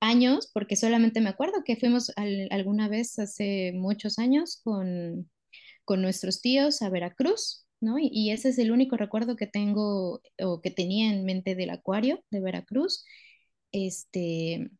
años, 0.00 0.50
porque 0.52 0.76
solamente 0.76 1.20
me 1.20 1.30
acuerdo 1.30 1.64
que 1.64 1.76
fuimos 1.76 2.12
al- 2.16 2.48
alguna 2.50 2.88
vez 2.88 3.18
hace 3.18 3.72
muchos 3.74 4.18
años 4.18 4.60
con, 4.64 5.30
con 5.84 6.02
nuestros 6.02 6.40
tíos 6.42 6.82
a 6.82 6.90
Veracruz, 6.90 7.66
¿no? 7.80 7.98
Y, 7.98 8.08
y 8.12 8.30
ese 8.32 8.50
es 8.50 8.58
el 8.58 8.72
único 8.72 8.96
recuerdo 8.96 9.36
que 9.36 9.46
tengo 9.46 10.22
o 10.42 10.60
que 10.62 10.70
tenía 10.72 11.12
en 11.12 11.24
mente 11.26 11.54
del 11.56 11.70
acuario 11.70 12.24
de 12.30 12.40
Veracruz. 12.40 13.04
Este, 13.72 14.70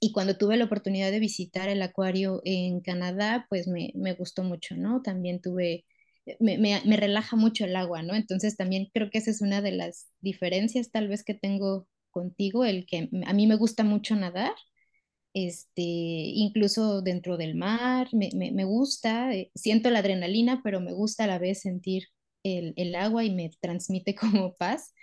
y 0.00 0.12
cuando 0.12 0.36
tuve 0.36 0.56
la 0.56 0.64
oportunidad 0.66 1.10
de 1.10 1.20
visitar 1.20 1.68
el 1.68 1.82
acuario 1.82 2.42
en 2.44 2.80
Canadá, 2.80 3.46
pues 3.48 3.68
me, 3.68 3.92
me 3.94 4.14
gustó 4.14 4.42
mucho, 4.42 4.76
¿no? 4.76 5.02
También 5.02 5.40
tuve, 5.40 5.84
me, 6.40 6.58
me, 6.58 6.80
me 6.84 6.96
relaja 6.96 7.36
mucho 7.36 7.64
el 7.64 7.76
agua, 7.76 8.02
¿no? 8.02 8.14
Entonces 8.14 8.56
también 8.56 8.88
creo 8.92 9.10
que 9.10 9.18
esa 9.18 9.30
es 9.30 9.42
una 9.42 9.62
de 9.62 9.72
las 9.72 10.08
diferencias 10.20 10.90
tal 10.90 11.08
vez 11.08 11.24
que 11.24 11.34
tengo 11.34 11.88
contigo, 12.10 12.64
el 12.64 12.86
que 12.86 13.08
a 13.26 13.32
mí 13.34 13.46
me 13.46 13.56
gusta 13.56 13.84
mucho 13.84 14.16
nadar 14.16 14.54
este, 15.36 15.82
incluso 15.82 17.02
dentro 17.02 17.36
del 17.36 17.56
mar, 17.56 18.08
me, 18.14 18.64
gusta, 18.64 19.34
eh, 19.34 19.50
siento 19.54 19.90
la 19.90 19.98
adrenalina, 19.98 20.62
pero 20.64 20.80
me 20.80 20.94
gusta 20.94 21.24
a 21.24 21.26
la 21.26 21.38
vez 21.38 21.60
sentir 21.60 22.04
el, 22.42 22.72
el 22.76 22.94
agua 22.94 23.22
y 23.22 23.34
me 23.34 23.50
transmite 23.60 24.14
como 24.16 24.54
paz. 24.54 24.94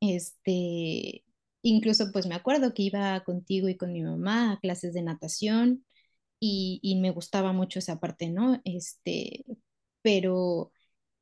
Este, 0.00 1.24
incluso 1.68 2.12
pues 2.12 2.26
me 2.26 2.34
acuerdo 2.34 2.74
que 2.74 2.84
iba 2.84 3.22
contigo 3.24 3.68
y 3.68 3.76
con 3.76 3.92
mi 3.92 4.02
mamá 4.02 4.52
a 4.52 4.60
clases 4.60 4.94
de 4.94 5.02
natación 5.02 5.84
y, 6.40 6.98
me 7.02 7.10
gustaba 7.10 7.52
mucho 7.52 7.78
esa 7.80 8.00
parte, 8.00 8.30
¿no? 8.30 8.60
Este, 8.64 9.44
pero, 10.02 10.72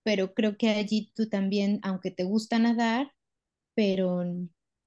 pero 0.05 0.35
creo 0.35 0.57
que 0.59 0.71
allí 0.71 1.13
tú 1.15 1.29
también, 1.29 1.81
aunque 1.85 2.11
te 2.13 2.25
gusta 2.25 2.59
nadar, 2.59 3.13
pero 3.75 4.25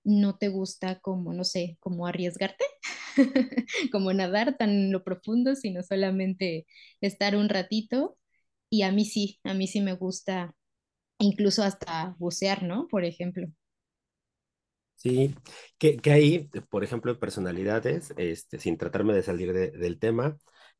no 0.05 0.37
te 0.37 0.49
gusta 0.49 0.99
como, 1.01 1.33
no 1.33 1.43
sé, 1.45 1.77
como 1.81 2.07
arriesgarte, 2.07 2.65
como 3.91 4.13
nadar 4.13 4.57
tan 4.57 4.91
lo 4.91 5.03
profundo, 5.03 5.55
sino 5.55 5.83
solamente 5.83 6.67
estar 7.01 7.35
un 7.35 7.49
ratito. 7.49 8.17
Y 8.69 8.83
a 8.83 8.91
mí 8.91 9.05
sí, 9.05 9.39
a 9.43 9.53
mí 9.55 9.67
sí 9.67 9.81
me 9.81 9.93
gusta 9.95 10.55
incluso 11.19 11.63
hasta 11.63 12.15
bucear, 12.19 12.63
¿no? 12.63 12.87
Por 12.89 13.05
ejemplo. 13.05 13.49
Sí, 14.97 15.35
que, 15.77 15.97
que 15.97 16.11
ahí, 16.11 16.49
por 16.69 16.83
ejemplo, 16.83 17.19
personalidades, 17.19 18.13
este, 18.17 18.57
sin 18.59 18.77
tratarme 18.77 19.13
de 19.13 19.21
salir 19.23 19.53
de- 19.53 19.69
del 19.71 19.99
tema, 19.99 20.37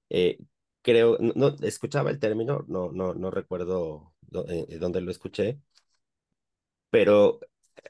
eh, 0.09 0.39
creo, 0.81 1.17
no, 1.19 1.49
escuchaba 1.61 2.09
el 2.09 2.19
término, 2.19 2.65
no, 2.67 2.91
no, 2.91 3.13
no 3.13 3.29
recuerdo 3.31 4.13
eh, 4.49 4.65
eh, 4.69 4.77
dónde 4.79 5.01
lo 5.01 5.11
escuché, 5.11 5.59
pero 6.89 7.39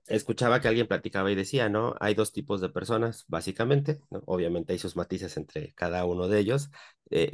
escuchaba 0.08 0.62
que 0.62 0.68
alguien 0.68 0.88
platicaba 0.88 1.32
y 1.32 1.36
decía, 1.36 1.70
¿no? 1.70 1.96
Hay 2.00 2.14
dos 2.16 2.34
tipos 2.34 2.62
de 2.62 2.70
personas, 2.70 3.26
básicamente, 3.28 4.02
¿no? 4.10 4.22
Obviamente 4.26 4.74
hay 4.74 4.80
sus 4.80 4.96
matices 4.96 5.38
entre 5.38 5.74
cada 5.76 6.06
uno 6.06 6.28
de 6.28 6.40
ellos. 6.40 6.70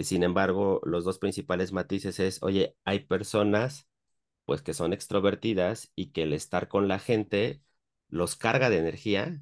sin 0.04 0.24
embargo, 0.24 0.82
los 0.86 1.04
dos 1.06 1.20
principales 1.20 1.72
matices 1.74 2.20
es, 2.20 2.44
oye, 2.44 2.76
hay 2.86 3.02
personas, 3.02 3.88
pues, 4.46 4.62
que 4.64 4.74
son 4.76 4.94
extrovertidas 4.94 5.92
y 5.96 6.12
que 6.12 6.24
el 6.24 6.34
estar 6.34 6.68
con 6.70 6.88
la 6.90 7.00
gente 7.00 7.62
los 8.14 8.36
carga 8.36 8.70
de 8.70 8.78
energía, 8.78 9.42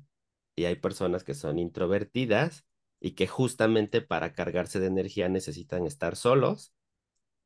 y 0.56 0.66
hay 0.66 0.76
personas 0.76 1.24
que 1.24 1.34
son 1.34 1.60
introvertidas 1.60 2.66
y 3.00 3.12
que 3.12 3.28
justamente 3.28 4.02
para 4.02 4.34
cargarse 4.34 4.80
de 4.80 4.88
energía 4.88 5.30
necesitan 5.30 5.86
estar 5.86 6.16
solos 6.16 6.74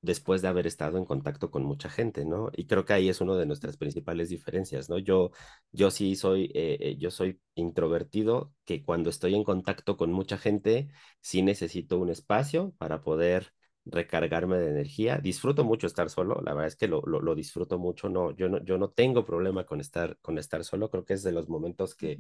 después 0.02 0.42
de 0.42 0.50
haber 0.50 0.68
estado 0.68 0.98
en 1.00 1.06
contacto 1.06 1.50
con 1.52 1.64
mucha 1.64 1.90
gente, 1.90 2.26
¿no? 2.26 2.52
Y 2.56 2.68
creo 2.68 2.86
que 2.86 2.94
ahí 2.94 3.10
es 3.10 3.22
una 3.22 3.36
de 3.36 3.48
nuestras 3.48 3.78
principales 3.78 4.30
diferencias, 4.30 4.90
¿no? 4.90 5.00
Yo, 5.00 5.32
yo 5.72 5.90
sí 5.92 6.16
soy, 6.16 6.46
eh, 6.54 6.78
eh, 6.80 6.98
yo 7.00 7.10
soy 7.12 7.42
introvertido, 7.56 8.54
que 8.66 8.84
cuando 8.84 9.10
estoy 9.10 9.36
en 9.36 9.44
contacto 9.44 9.98
con 9.98 10.12
mucha 10.12 10.38
gente, 10.38 10.90
sí 11.22 11.42
necesito 11.42 12.00
un 12.00 12.10
espacio 12.12 12.74
para 12.78 13.02
poder 13.02 13.54
recargarme 13.86 14.58
de 14.58 14.70
energía. 14.72 15.18
Disfruto 15.20 15.64
mucho 15.64 15.88
estar 15.88 16.10
solo, 16.10 16.42
la 16.44 16.54
verdad 16.54 16.68
es 16.68 16.76
que 16.76 16.88
lo, 16.88 17.02
lo, 17.04 17.22
lo 17.22 17.36
disfruto 17.36 17.78
mucho, 17.80 18.10
no, 18.10 18.32
yo 18.32 18.50
no, 18.50 18.64
yo 18.64 18.78
no 18.78 18.90
tengo 18.90 19.26
problema 19.26 19.66
con 19.66 19.80
estar, 19.82 20.18
con 20.22 20.38
estar 20.38 20.64
solo, 20.64 20.90
creo 20.90 21.06
que 21.06 21.14
es 21.14 21.24
de 21.24 21.32
los 21.32 21.50
momentos 21.50 21.96
que 21.96 22.20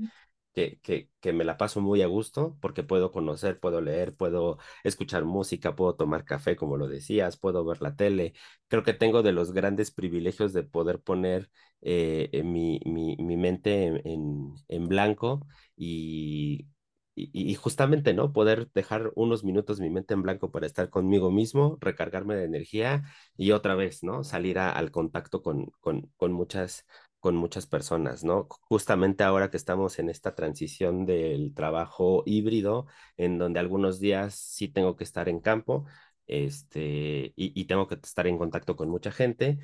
que, 0.54 0.80
que, 0.82 1.10
que 1.20 1.34
me 1.34 1.44
la 1.44 1.58
paso 1.58 1.82
muy 1.82 2.02
a 2.02 2.08
gusto 2.08 2.58
porque 2.62 2.84
puedo 2.84 3.12
conocer, 3.12 3.60
puedo 3.60 3.82
leer, 3.82 4.16
puedo 4.16 4.58
escuchar 4.84 5.26
música, 5.26 5.76
puedo 5.76 5.96
tomar 5.96 6.24
café, 6.26 6.56
como 6.56 6.78
lo 6.78 6.88
decías, 6.88 7.38
puedo 7.38 7.66
ver 7.66 7.82
la 7.82 7.96
tele. 7.96 8.34
Creo 8.70 8.84
que 8.84 8.94
tengo 8.94 9.22
de 9.22 9.34
los 9.34 9.52
grandes 9.52 9.92
privilegios 9.92 10.54
de 10.54 10.64
poder 10.64 11.02
poner 11.02 11.50
eh, 11.82 12.30
eh, 12.32 12.44
mi, 12.44 12.80
mi, 12.86 13.18
mi 13.18 13.36
mente 13.38 13.86
en, 13.86 14.02
en, 14.08 14.54
en 14.70 14.88
blanco 14.88 15.46
y, 15.76 16.68
y, 17.16 17.56
justamente, 17.56 18.14
¿no? 18.14 18.34
Poder 18.34 18.70
dejar 18.74 19.12
unos 19.16 19.44
minutos 19.44 19.80
mi 19.80 19.90
mente 19.90 20.14
en 20.14 20.22
blanco 20.22 20.52
para 20.52 20.68
estar 20.68 20.90
conmigo 20.90 21.32
mismo, 21.32 21.78
recargarme 21.82 22.36
de 22.36 22.44
energía 22.46 23.04
y 23.38 23.52
otra 23.52 23.76
vez, 23.76 24.04
¿no? 24.04 24.24
Salir 24.24 24.60
al 24.60 24.92
contacto 24.92 25.42
con, 25.42 25.68
con, 25.80 26.12
con 26.18 26.32
muchas 26.34 26.86
con 27.20 27.36
muchas 27.36 27.66
personas, 27.66 28.24
¿no? 28.24 28.48
Justamente 28.70 29.24
ahora 29.24 29.50
que 29.50 29.58
estamos 29.58 29.98
en 29.98 30.10
esta 30.10 30.36
transición 30.36 31.08
del 31.08 31.56
trabajo 31.56 32.22
híbrido, 32.28 32.86
en 33.18 33.40
donde 33.40 33.60
algunos 33.60 34.00
días 34.00 34.36
sí 34.36 34.68
tengo 34.68 34.96
que 34.96 35.04
estar 35.06 35.28
en 35.28 35.40
campo, 35.40 35.86
este, 36.28 37.34
y, 37.36 37.60
y 37.60 37.66
tengo 37.66 37.88
que 37.88 37.96
estar 37.96 38.28
en 38.28 38.38
contacto 38.38 38.76
con 38.76 38.90
mucha 38.90 39.12
gente, 39.12 39.60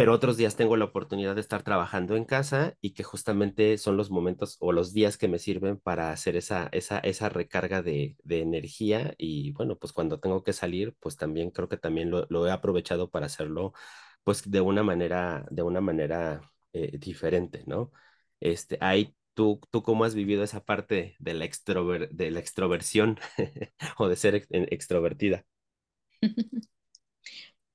pero 0.00 0.14
otros 0.14 0.38
días 0.38 0.56
tengo 0.56 0.76
la 0.78 0.86
oportunidad 0.86 1.34
de 1.34 1.42
estar 1.42 1.62
trabajando 1.62 2.16
en 2.16 2.24
casa 2.24 2.74
y 2.80 2.94
que 2.94 3.02
justamente 3.04 3.76
son 3.76 3.98
los 3.98 4.10
momentos 4.10 4.56
o 4.60 4.72
los 4.72 4.94
días 4.94 5.18
que 5.18 5.28
me 5.28 5.38
sirven 5.38 5.76
para 5.78 6.10
hacer 6.10 6.36
esa, 6.36 6.68
esa, 6.72 6.98
esa 7.00 7.28
recarga 7.28 7.82
de, 7.82 8.16
de 8.24 8.40
energía 8.40 9.14
y 9.18 9.52
bueno, 9.52 9.76
pues 9.78 9.92
cuando 9.92 10.18
tengo 10.18 10.42
que 10.42 10.54
salir, 10.54 10.96
pues 11.00 11.16
también 11.16 11.50
creo 11.50 11.68
que 11.68 11.76
también 11.76 12.10
lo, 12.10 12.26
lo 12.30 12.46
he 12.46 12.50
aprovechado 12.50 13.10
para 13.10 13.26
hacerlo 13.26 13.74
pues 14.24 14.50
de 14.50 14.60
una 14.62 14.82
manera, 14.82 15.44
de 15.50 15.62
una 15.62 15.80
manera 15.82 16.50
eh, 16.72 16.96
diferente, 16.98 17.64
¿no? 17.66 17.92
Este, 18.40 18.78
ahí 18.80 19.14
tú, 19.34 19.60
tú 19.70 19.82
cómo 19.82 20.04
has 20.04 20.14
vivido 20.14 20.42
esa 20.44 20.64
parte 20.64 21.16
de 21.18 21.34
la 21.34 21.44
extrover, 21.44 22.08
de 22.10 22.30
la 22.30 22.40
extroversión 22.40 23.18
o 23.98 24.08
de 24.08 24.16
ser 24.16 24.34
ex- 24.36 24.48
extrovertida. 24.50 25.44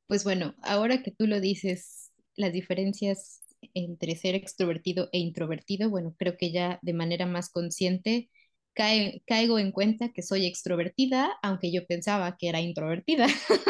Pues 0.07 0.23
bueno, 0.23 0.55
ahora 0.61 1.01
que 1.03 1.11
tú 1.11 1.25
lo 1.27 1.39
dices, 1.41 2.04
las 2.35 2.53
diferencias 2.53 3.41
entre 3.73 4.15
ser 4.15 4.35
extrovertido 4.35 5.09
e 5.11 5.19
introvertido, 5.19 5.89
bueno, 5.89 6.15
creo 6.17 6.37
que 6.37 6.51
ya 6.51 6.79
de 6.81 6.93
manera 6.93 7.25
más 7.25 7.49
consciente 7.49 8.29
cae- 8.73 9.23
caigo 9.27 9.59
en 9.59 9.71
cuenta 9.71 10.09
que 10.13 10.21
soy 10.21 10.45
extrovertida, 10.45 11.31
aunque 11.43 11.71
yo 11.71 11.85
pensaba 11.87 12.37
que 12.37 12.49
era 12.49 12.61
introvertida. 12.61 13.27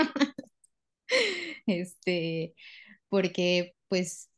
Este, 1.65 2.55
porque 3.09 3.75
pues 3.89 4.29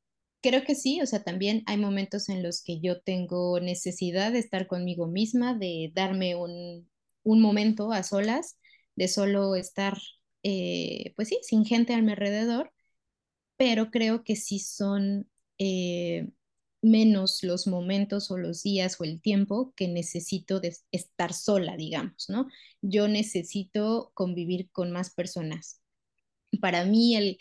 creo 0.41 0.63
que 0.65 0.75
sí, 0.75 1.01
o 1.01 1.05
sea, 1.07 1.23
también 1.23 1.63
hay 1.67 1.77
momentos 1.77 2.29
en 2.29 2.43
los 2.43 2.63
que 2.63 2.79
yo 2.81 3.01
tengo 3.01 3.59
necesidad 3.59 4.31
de 4.31 4.39
estar 4.39 4.67
conmigo 4.67 5.07
misma, 5.07 5.55
de 5.55 5.91
darme 5.95 6.35
un, 6.35 6.89
un 7.23 7.41
momento 7.41 7.91
a 7.93 8.03
solas, 8.03 8.59
de 8.95 9.07
solo 9.07 9.55
estar, 9.55 9.97
eh, 10.43 11.13
pues 11.15 11.29
sí, 11.29 11.39
sin 11.43 11.65
gente 11.65 11.93
a 11.93 12.01
mi 12.01 12.11
alrededor, 12.13 12.73
pero 13.57 13.91
creo 13.91 14.23
que 14.23 14.35
sí 14.35 14.59
son 14.59 15.29
eh, 15.59 16.29
menos 16.81 17.43
los 17.43 17.67
momentos 17.67 18.31
o 18.31 18.37
los 18.37 18.63
días 18.63 18.99
o 19.01 19.03
el 19.03 19.21
tiempo 19.21 19.73
que 19.75 19.87
necesito 19.87 20.61
estar 20.91 21.33
sola, 21.33 21.75
digamos, 21.77 22.29
¿no? 22.29 22.47
Yo 22.81 23.07
necesito 23.07 24.11
convivir 24.13 24.69
con 24.71 24.91
más 24.91 25.11
personas 25.13 25.81
para 26.61 26.85
mí 26.85 27.15
el, 27.15 27.37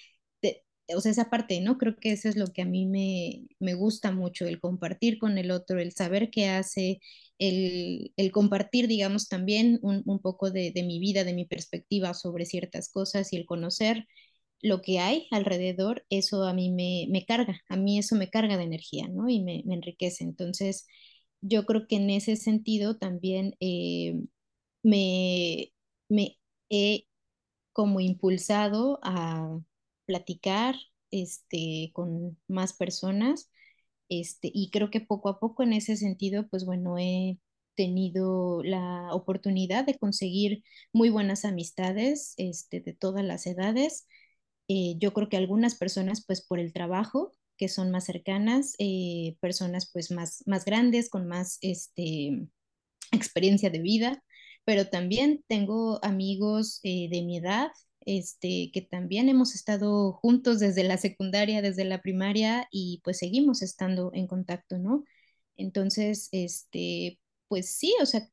o 0.94 1.00
sea, 1.00 1.11
esa 1.12 1.30
parte, 1.30 1.61
¿no? 1.61 1.78
Creo 1.78 1.96
que 1.96 2.12
eso 2.12 2.28
es 2.28 2.37
lo 2.37 2.46
que 2.49 2.62
a 2.62 2.64
mí 2.64 2.87
me, 2.87 3.46
me 3.58 3.75
gusta 3.75 4.12
mucho, 4.12 4.46
el 4.46 4.61
compartir 4.61 5.18
con 5.18 5.37
el 5.38 5.50
otro, 5.50 5.80
el 5.80 5.92
saber 5.92 6.30
qué 6.30 6.49
hace, 6.49 7.00
el, 7.38 8.12
compartir, 8.32 8.87
digamos, 8.88 9.28
también 9.28 9.78
un, 9.82 10.02
un 10.06 10.20
poco 10.20 10.50
de 10.50 10.73
mi 10.87 10.99
vida, 11.00 11.25
de 11.25 11.35
mi 11.35 11.44
perspectiva 11.44 12.14
sobre 12.14 12.46
ciertas 12.46 12.88
cosas 12.88 13.32
y 13.32 13.37
el 13.37 13.46
conocer 13.46 14.06
lo 14.66 14.82
que 14.82 14.99
hay 14.99 15.28
alrededor, 15.30 16.04
eso 16.11 16.44
a 16.44 16.52
mí 16.52 16.70
me, 16.73 17.06
me 17.11 17.25
carga, 17.25 17.62
a 17.68 17.76
mí 17.76 17.99
eso 17.99 18.16
me 18.16 18.30
carga 18.30 18.56
de 18.56 18.64
energía, 18.64 19.08
¿no? 19.08 19.28
Y 19.28 19.40
me, 19.42 19.62
enriquece. 19.68 20.25
Entonces, 20.25 20.87
yo 21.40 21.66
creo 21.66 21.87
que 21.88 21.96
en 21.96 22.11
ese 22.11 22.37
sentido 22.37 22.99
también 22.99 23.54
eh, 23.61 24.20
me, 24.82 25.73
me 26.08 26.38
he 26.70 27.06
como 27.73 28.00
impulsado 28.00 29.00
a 29.02 29.61
platicar, 30.06 30.76
este, 31.11 31.90
con 31.94 32.38
más 32.49 32.73
personas. 32.75 33.50
Este, 34.08 34.50
y 34.54 34.70
creo 34.70 34.90
que 34.90 35.00
poco 35.00 35.28
a 35.28 35.40
poco 35.40 35.62
en 35.62 35.73
ese 35.75 35.96
sentido, 35.96 36.49
pues 36.49 36.64
bueno, 36.64 36.99
he 36.99 37.38
tenido 37.76 38.62
la 38.64 39.14
oportunidad 39.14 39.85
de 39.87 39.99
conseguir 39.99 40.64
muy 40.92 41.11
buenas 41.11 41.44
amistades 41.44 42.35
este, 42.38 42.80
de 42.80 42.94
todas 42.94 43.25
las 43.25 43.46
edades. 43.46 44.06
Eh, 44.68 44.96
yo 44.99 45.12
creo 45.12 45.28
que 45.28 45.37
algunas 45.37 45.75
personas, 45.76 46.25
pues 46.26 46.42
por 46.42 46.58
el 46.58 46.73
trabajo, 46.73 47.32
que 47.56 47.68
son 47.68 47.90
más 47.90 48.04
cercanas, 48.04 48.75
eh, 48.78 49.37
personas 49.40 49.90
pues 49.92 50.11
más, 50.11 50.42
más 50.46 50.64
grandes, 50.64 51.08
con 51.11 51.26
más 51.26 51.58
este, 51.62 52.49
experiencia 53.12 53.70
de 53.70 53.80
vida, 53.80 54.23
pero 54.64 54.88
también 54.88 55.44
tengo 55.49 56.04
amigos 56.04 56.80
eh, 56.82 57.08
de 57.11 57.23
mi 57.23 57.38
edad 57.38 57.70
este, 58.06 58.70
que 58.73 58.82
también 58.82 59.28
hemos 59.28 59.54
estado 59.54 60.12
juntos 60.12 60.61
desde 60.61 60.85
la 60.85 60.96
secundaria, 60.96 61.61
desde 61.62 61.85
la 61.85 62.00
primaria 62.02 62.68
y 62.70 63.00
pues 63.04 63.18
seguimos 63.18 63.62
estando 63.62 64.12
en 64.14 64.28
contacto, 64.28 64.78
¿no? 64.78 65.04
Entonces, 65.56 66.28
este, 66.32 67.18
pues 67.49 67.68
sí, 67.76 67.94
o 68.00 68.06
sea, 68.06 68.28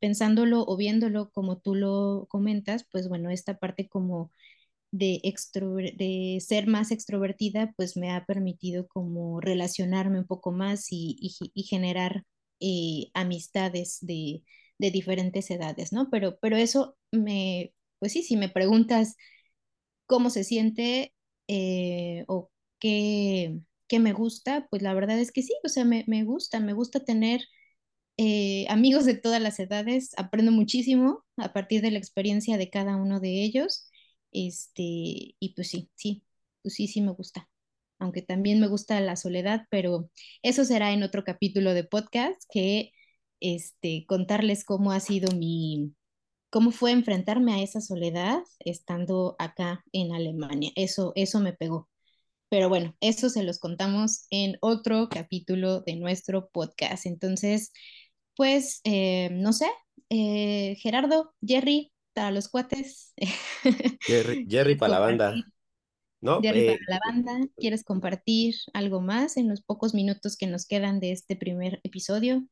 pensándolo 0.00 0.64
o 0.66 0.76
viéndolo 0.76 1.30
como 1.32 1.58
tú 1.58 1.74
lo 1.74 2.26
comentas, 2.30 2.86
pues 2.90 3.08
bueno, 3.08 3.30
esta 3.30 3.58
parte 3.58 3.88
como 3.88 4.30
de, 4.94 5.20
de 5.96 6.38
ser 6.40 6.66
más 6.68 6.92
extrovertida, 6.92 7.72
pues 7.76 7.96
me 7.96 8.12
ha 8.12 8.24
permitido 8.26 8.86
como 8.86 9.40
relacionarme 9.40 10.20
un 10.20 10.26
poco 10.26 10.52
más 10.52 10.86
y, 10.90 11.16
y, 11.20 11.62
generar 11.64 12.24
eh, 12.60 13.10
amistades 13.14 13.98
de, 14.02 14.44
de, 14.78 14.90
diferentes 14.92 15.50
edades, 15.50 15.92
¿no? 15.92 16.10
Pero, 16.10 16.38
pero 16.40 16.56
eso 16.56 16.96
me, 17.10 17.74
pues 17.98 18.12
sí, 18.12 18.22
si 18.22 18.36
me 18.36 18.48
preguntas 18.48 19.16
cómo 20.06 20.30
se 20.30 20.44
siente 20.44 21.12
eh, 21.48 22.24
o 22.28 22.50
qué, 22.78 23.58
qué, 23.88 23.98
me 24.00 24.12
gusta, 24.12 24.68
pues 24.70 24.82
la 24.82 24.94
verdad 24.94 25.18
es 25.18 25.32
que 25.32 25.42
sí, 25.42 25.54
o 25.64 25.68
sea, 25.68 25.84
me, 25.84 26.04
me 26.06 26.24
gusta, 26.24 26.60
me 26.60 26.72
gusta 26.72 27.04
tener 27.04 27.42
eh, 28.16 28.66
amigos 28.68 29.06
de 29.06 29.16
todas 29.16 29.42
las 29.42 29.58
edades, 29.60 30.12
aprendo 30.18 30.52
muchísimo 30.52 31.24
a 31.36 31.52
partir 31.52 31.82
de 31.82 31.90
la 31.90 31.98
experiencia 31.98 32.58
de 32.58 32.70
cada 32.70 32.96
uno 32.96 33.20
de 33.20 33.42
ellos, 33.44 33.90
este, 34.34 34.82
y 35.38 35.54
pues 35.56 35.68
sí, 35.70 35.90
sí, 35.94 36.24
pues 36.62 36.74
sí, 36.74 36.88
sí 36.88 37.00
me 37.00 37.12
gusta 37.12 37.48
aunque 37.98 38.22
también 38.22 38.60
me 38.60 38.68
gusta 38.68 39.00
la 39.00 39.16
soledad, 39.16 39.66
pero 39.70 40.10
eso 40.42 40.64
será 40.64 40.92
en 40.92 41.02
otro 41.02 41.24
capítulo 41.24 41.74
de 41.74 41.84
podcast 41.84 42.42
que 42.52 42.92
este, 43.40 44.04
contarles 44.06 44.64
cómo 44.64 44.92
ha 44.92 45.00
sido 45.00 45.32
mi, 45.36 45.94
cómo 46.50 46.70
fue 46.70 46.92
enfrentarme 46.92 47.54
a 47.54 47.62
esa 47.62 47.80
soledad 47.80 48.40
estando 48.60 49.36
acá 49.38 49.84
en 49.92 50.12
Alemania. 50.14 50.70
Eso, 50.76 51.12
eso 51.16 51.40
me 51.40 51.52
pegó. 51.54 51.88
Pero 52.50 52.68
bueno, 52.68 52.96
eso 53.00 53.30
se 53.30 53.42
los 53.44 53.58
contamos 53.58 54.26
en 54.30 54.56
otro 54.60 55.08
capítulo 55.10 55.80
de 55.82 55.96
nuestro 55.96 56.50
podcast. 56.50 57.06
Entonces, 57.06 57.72
pues, 58.36 58.80
eh, 58.84 59.30
no 59.32 59.52
sé, 59.52 59.66
eh, 60.10 60.76
Gerardo, 60.80 61.34
Jerry, 61.42 61.92
para 62.14 62.30
los 62.30 62.48
cuates. 62.48 63.12
Jerry, 64.00 64.46
Jerry 64.48 64.76
para 64.76 64.94
la 64.94 65.00
banda. 65.00 65.34
¿no? 66.24 66.36
Arriba 66.36 66.72
eh, 66.72 66.78
la 66.88 67.00
banda, 67.06 67.38
¿quieres 67.56 67.84
compartir 67.84 68.54
algo 68.72 69.02
más 69.02 69.36
en 69.36 69.48
los 69.48 69.62
pocos 69.62 69.92
minutos 69.92 70.38
que 70.38 70.46
nos 70.46 70.66
quedan 70.66 70.98
de 70.98 71.12
este 71.12 71.36
primer 71.36 71.80
episodio? 71.84 72.46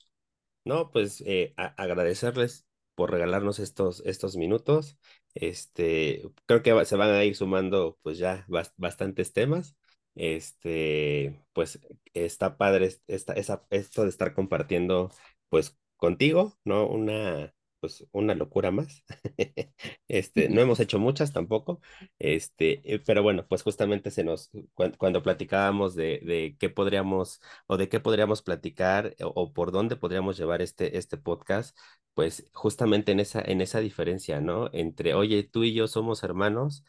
No, 0.64 0.90
pues 0.90 1.22
eh, 1.26 1.54
agradecerles 1.56 2.66
por 2.94 3.10
regalarnos 3.10 3.58
estos, 3.58 4.02
estos 4.04 4.36
minutos. 4.36 4.98
Este, 5.34 6.22
creo 6.44 6.62
que 6.62 6.84
se 6.84 6.96
van 6.96 7.10
a 7.10 7.24
ir 7.24 7.34
sumando 7.34 7.98
pues 8.02 8.18
ya 8.18 8.46
bastantes 8.76 9.32
temas. 9.32 9.74
Este, 10.14 11.42
pues 11.54 11.80
está 12.12 12.58
padre 12.58 12.94
esta, 13.06 13.32
esto 13.70 14.02
de 14.02 14.08
estar 14.10 14.34
compartiendo 14.34 15.10
pues 15.48 15.78
contigo, 15.96 16.58
¿no? 16.64 16.86
Una, 16.86 17.54
pues 17.82 18.06
una 18.12 18.34
locura 18.36 18.70
más. 18.70 19.04
este, 20.08 20.48
no 20.48 20.60
hemos 20.60 20.78
hecho 20.80 21.00
muchas 21.00 21.32
tampoco, 21.32 21.80
este, 22.20 22.94
eh, 22.94 23.00
pero 23.04 23.22
bueno, 23.24 23.44
pues 23.48 23.62
justamente 23.64 24.12
se 24.12 24.22
nos, 24.22 24.50
cuando, 24.74 25.22
platicábamos 25.22 25.96
de, 25.96 26.20
de, 26.24 26.56
qué 26.60 26.70
podríamos 26.70 27.40
o 27.66 27.76
de 27.76 27.88
qué 27.88 27.98
podríamos 28.00 28.42
platicar 28.42 29.16
o, 29.20 29.28
o, 29.34 29.52
por 29.52 29.72
dónde 29.72 29.96
podríamos 29.96 30.38
llevar 30.38 30.62
este, 30.62 30.96
este 30.96 31.16
podcast, 31.18 31.76
pues 32.14 32.48
justamente 32.52 33.10
en 33.12 33.20
esa, 33.20 33.42
en 33.42 33.60
esa 33.60 33.80
diferencia, 33.80 34.40
¿no? 34.40 34.70
Entre, 34.72 35.14
oye, 35.14 35.42
tú 35.42 35.64
y 35.64 35.74
yo 35.74 35.88
somos 35.88 36.22
hermanos, 36.22 36.84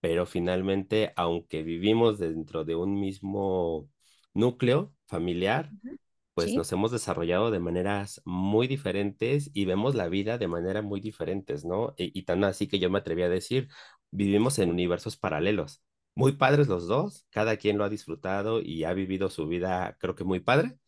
pero 0.00 0.26
finalmente, 0.26 1.12
aunque 1.16 1.62
vivimos 1.64 2.18
dentro 2.18 2.64
de 2.64 2.76
un 2.76 3.00
mismo 3.00 3.90
núcleo 4.34 4.94
familiar, 5.06 5.72
pues 6.38 6.54
nos 6.54 6.70
hemos 6.72 6.92
desarrollado 6.92 7.50
de 7.50 7.58
maneras 7.58 8.22
muy 8.24 8.68
diferentes 8.68 9.50
y 9.54 9.64
vemos 9.64 9.94
la 9.96 10.08
vida 10.08 10.38
de 10.38 10.48
manera 10.48 10.82
muy 10.82 11.00
diferentes, 11.00 11.64
¿no? 11.64 11.94
Y, 11.96 12.16
y, 12.18 12.22
tan 12.24 12.44
así 12.44 12.68
que 12.68 12.78
yo 12.78 12.90
me 12.90 12.98
atreví 12.98 13.22
a 13.22 13.28
decir, 13.28 13.68
vivimos 14.10 14.58
en 14.58 14.70
universos 14.70 15.16
paralelos, 15.16 15.82
muy 16.14 16.32
padres 16.32 16.68
los 16.68 16.86
dos, 16.86 17.26
cada 17.30 17.56
quien 17.56 17.78
lo 17.78 17.84
ha 17.84 17.88
disfrutado 17.88 18.60
y 18.62 18.84
ha 18.84 18.92
vivido 18.94 19.30
su 19.30 19.48
vida, 19.48 19.96
creo 20.00 20.14
que 20.14 20.24
muy 20.24 20.40
padre, 20.40 20.78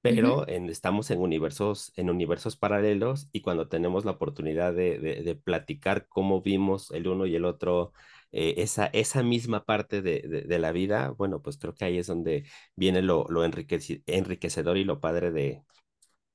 pero 0.00 0.38
uh 0.38 0.40
-huh. 0.42 0.50
en, 0.50 0.68
estamos 0.70 1.10
en 1.10 1.20
universos, 1.20 1.92
en 1.96 2.10
universos 2.10 2.56
paralelos 2.56 3.28
y 3.32 3.42
cuando 3.42 3.68
tenemos 3.68 4.04
la 4.04 4.12
oportunidad 4.12 4.72
de, 4.74 4.98
de, 4.98 5.22
de 5.22 5.34
platicar 5.36 6.06
cómo 6.08 6.42
vimos 6.42 6.90
el 6.92 7.08
uno 7.08 7.26
y 7.26 7.34
el 7.36 7.44
otro 7.44 7.92
eh, 8.32 8.54
esa, 8.58 8.86
esa 8.86 9.22
misma 9.22 9.64
parte 9.64 10.02
de, 10.02 10.22
de, 10.22 10.42
de, 10.42 10.58
la 10.58 10.72
vida, 10.72 11.10
bueno, 11.10 11.42
pues 11.42 11.58
creo 11.58 11.74
que 11.74 11.84
ahí 11.84 11.98
es 11.98 12.06
donde 12.06 12.44
viene 12.76 13.02
lo, 13.02 13.26
lo 13.28 13.44
enriquec 13.44 14.02
enriquecedor 14.06 14.76
y 14.76 14.84
lo 14.84 15.00
padre 15.00 15.30
de, 15.32 15.64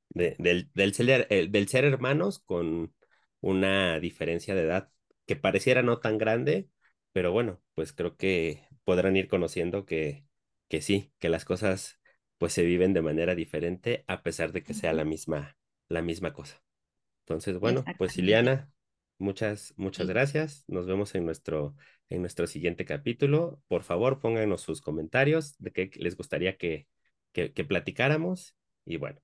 de 0.10 0.36
del, 0.40 0.70
del, 0.74 0.94
ser, 0.94 1.28
del 1.28 1.68
ser 1.68 1.86
hermanos 1.86 2.40
con 2.40 2.94
una 3.42 4.00
diferencia 4.00 4.56
de 4.56 4.64
edad 4.64 4.90
que 5.26 5.36
pareciera 5.36 5.82
no 5.84 6.00
tan 6.00 6.18
grande, 6.18 6.70
pero 7.14 7.32
bueno, 7.32 7.62
pues 7.76 7.94
creo 7.94 8.18
que 8.18 8.68
podrán 8.84 9.16
ir 9.18 9.28
conociendo 9.28 9.86
que, 9.86 10.26
que 10.68 10.82
sí, 10.82 11.14
que 11.20 11.30
las 11.30 11.46
cosas 11.46 12.00
pues 12.38 12.54
se 12.54 12.64
viven 12.64 12.94
de 12.94 13.02
manera 13.02 13.36
diferente 13.36 14.04
a 14.08 14.24
pesar 14.24 14.52
de 14.52 14.64
que 14.64 14.74
sea 14.74 14.94
la 14.94 15.06
misma, 15.06 15.58
la 15.90 16.02
misma 16.02 16.34
cosa. 16.34 16.64
Entonces, 17.26 17.60
bueno, 17.60 17.84
pues 17.98 18.18
Ileana, 18.18 18.72
Muchas, 19.22 19.74
muchas 19.78 20.08
sí. 20.08 20.14
gracias. 20.14 20.64
Nos 20.68 20.88
vemos 20.88 21.14
en 21.16 21.26
nuestro, 21.26 21.76
en 22.10 22.22
nuestro 22.22 22.48
siguiente 22.48 22.86
capítulo. 22.86 23.62
Por 23.68 23.84
favor, 23.84 24.20
pónganos 24.20 24.62
sus 24.62 24.82
comentarios 24.82 25.56
de 25.60 25.72
qué 25.72 25.92
les 25.96 26.18
gustaría 26.18 26.58
que, 26.58 26.88
que, 27.32 27.54
que 27.54 27.64
platicáramos. 27.64 28.56
Y 28.84 28.98
bueno, 28.98 29.20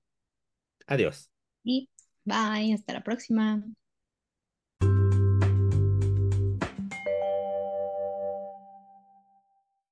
adiós. 0.86 1.30
Y 1.64 1.88
bye, 2.24 2.72
hasta 2.74 2.92
la 2.92 3.02
próxima. 3.02 3.62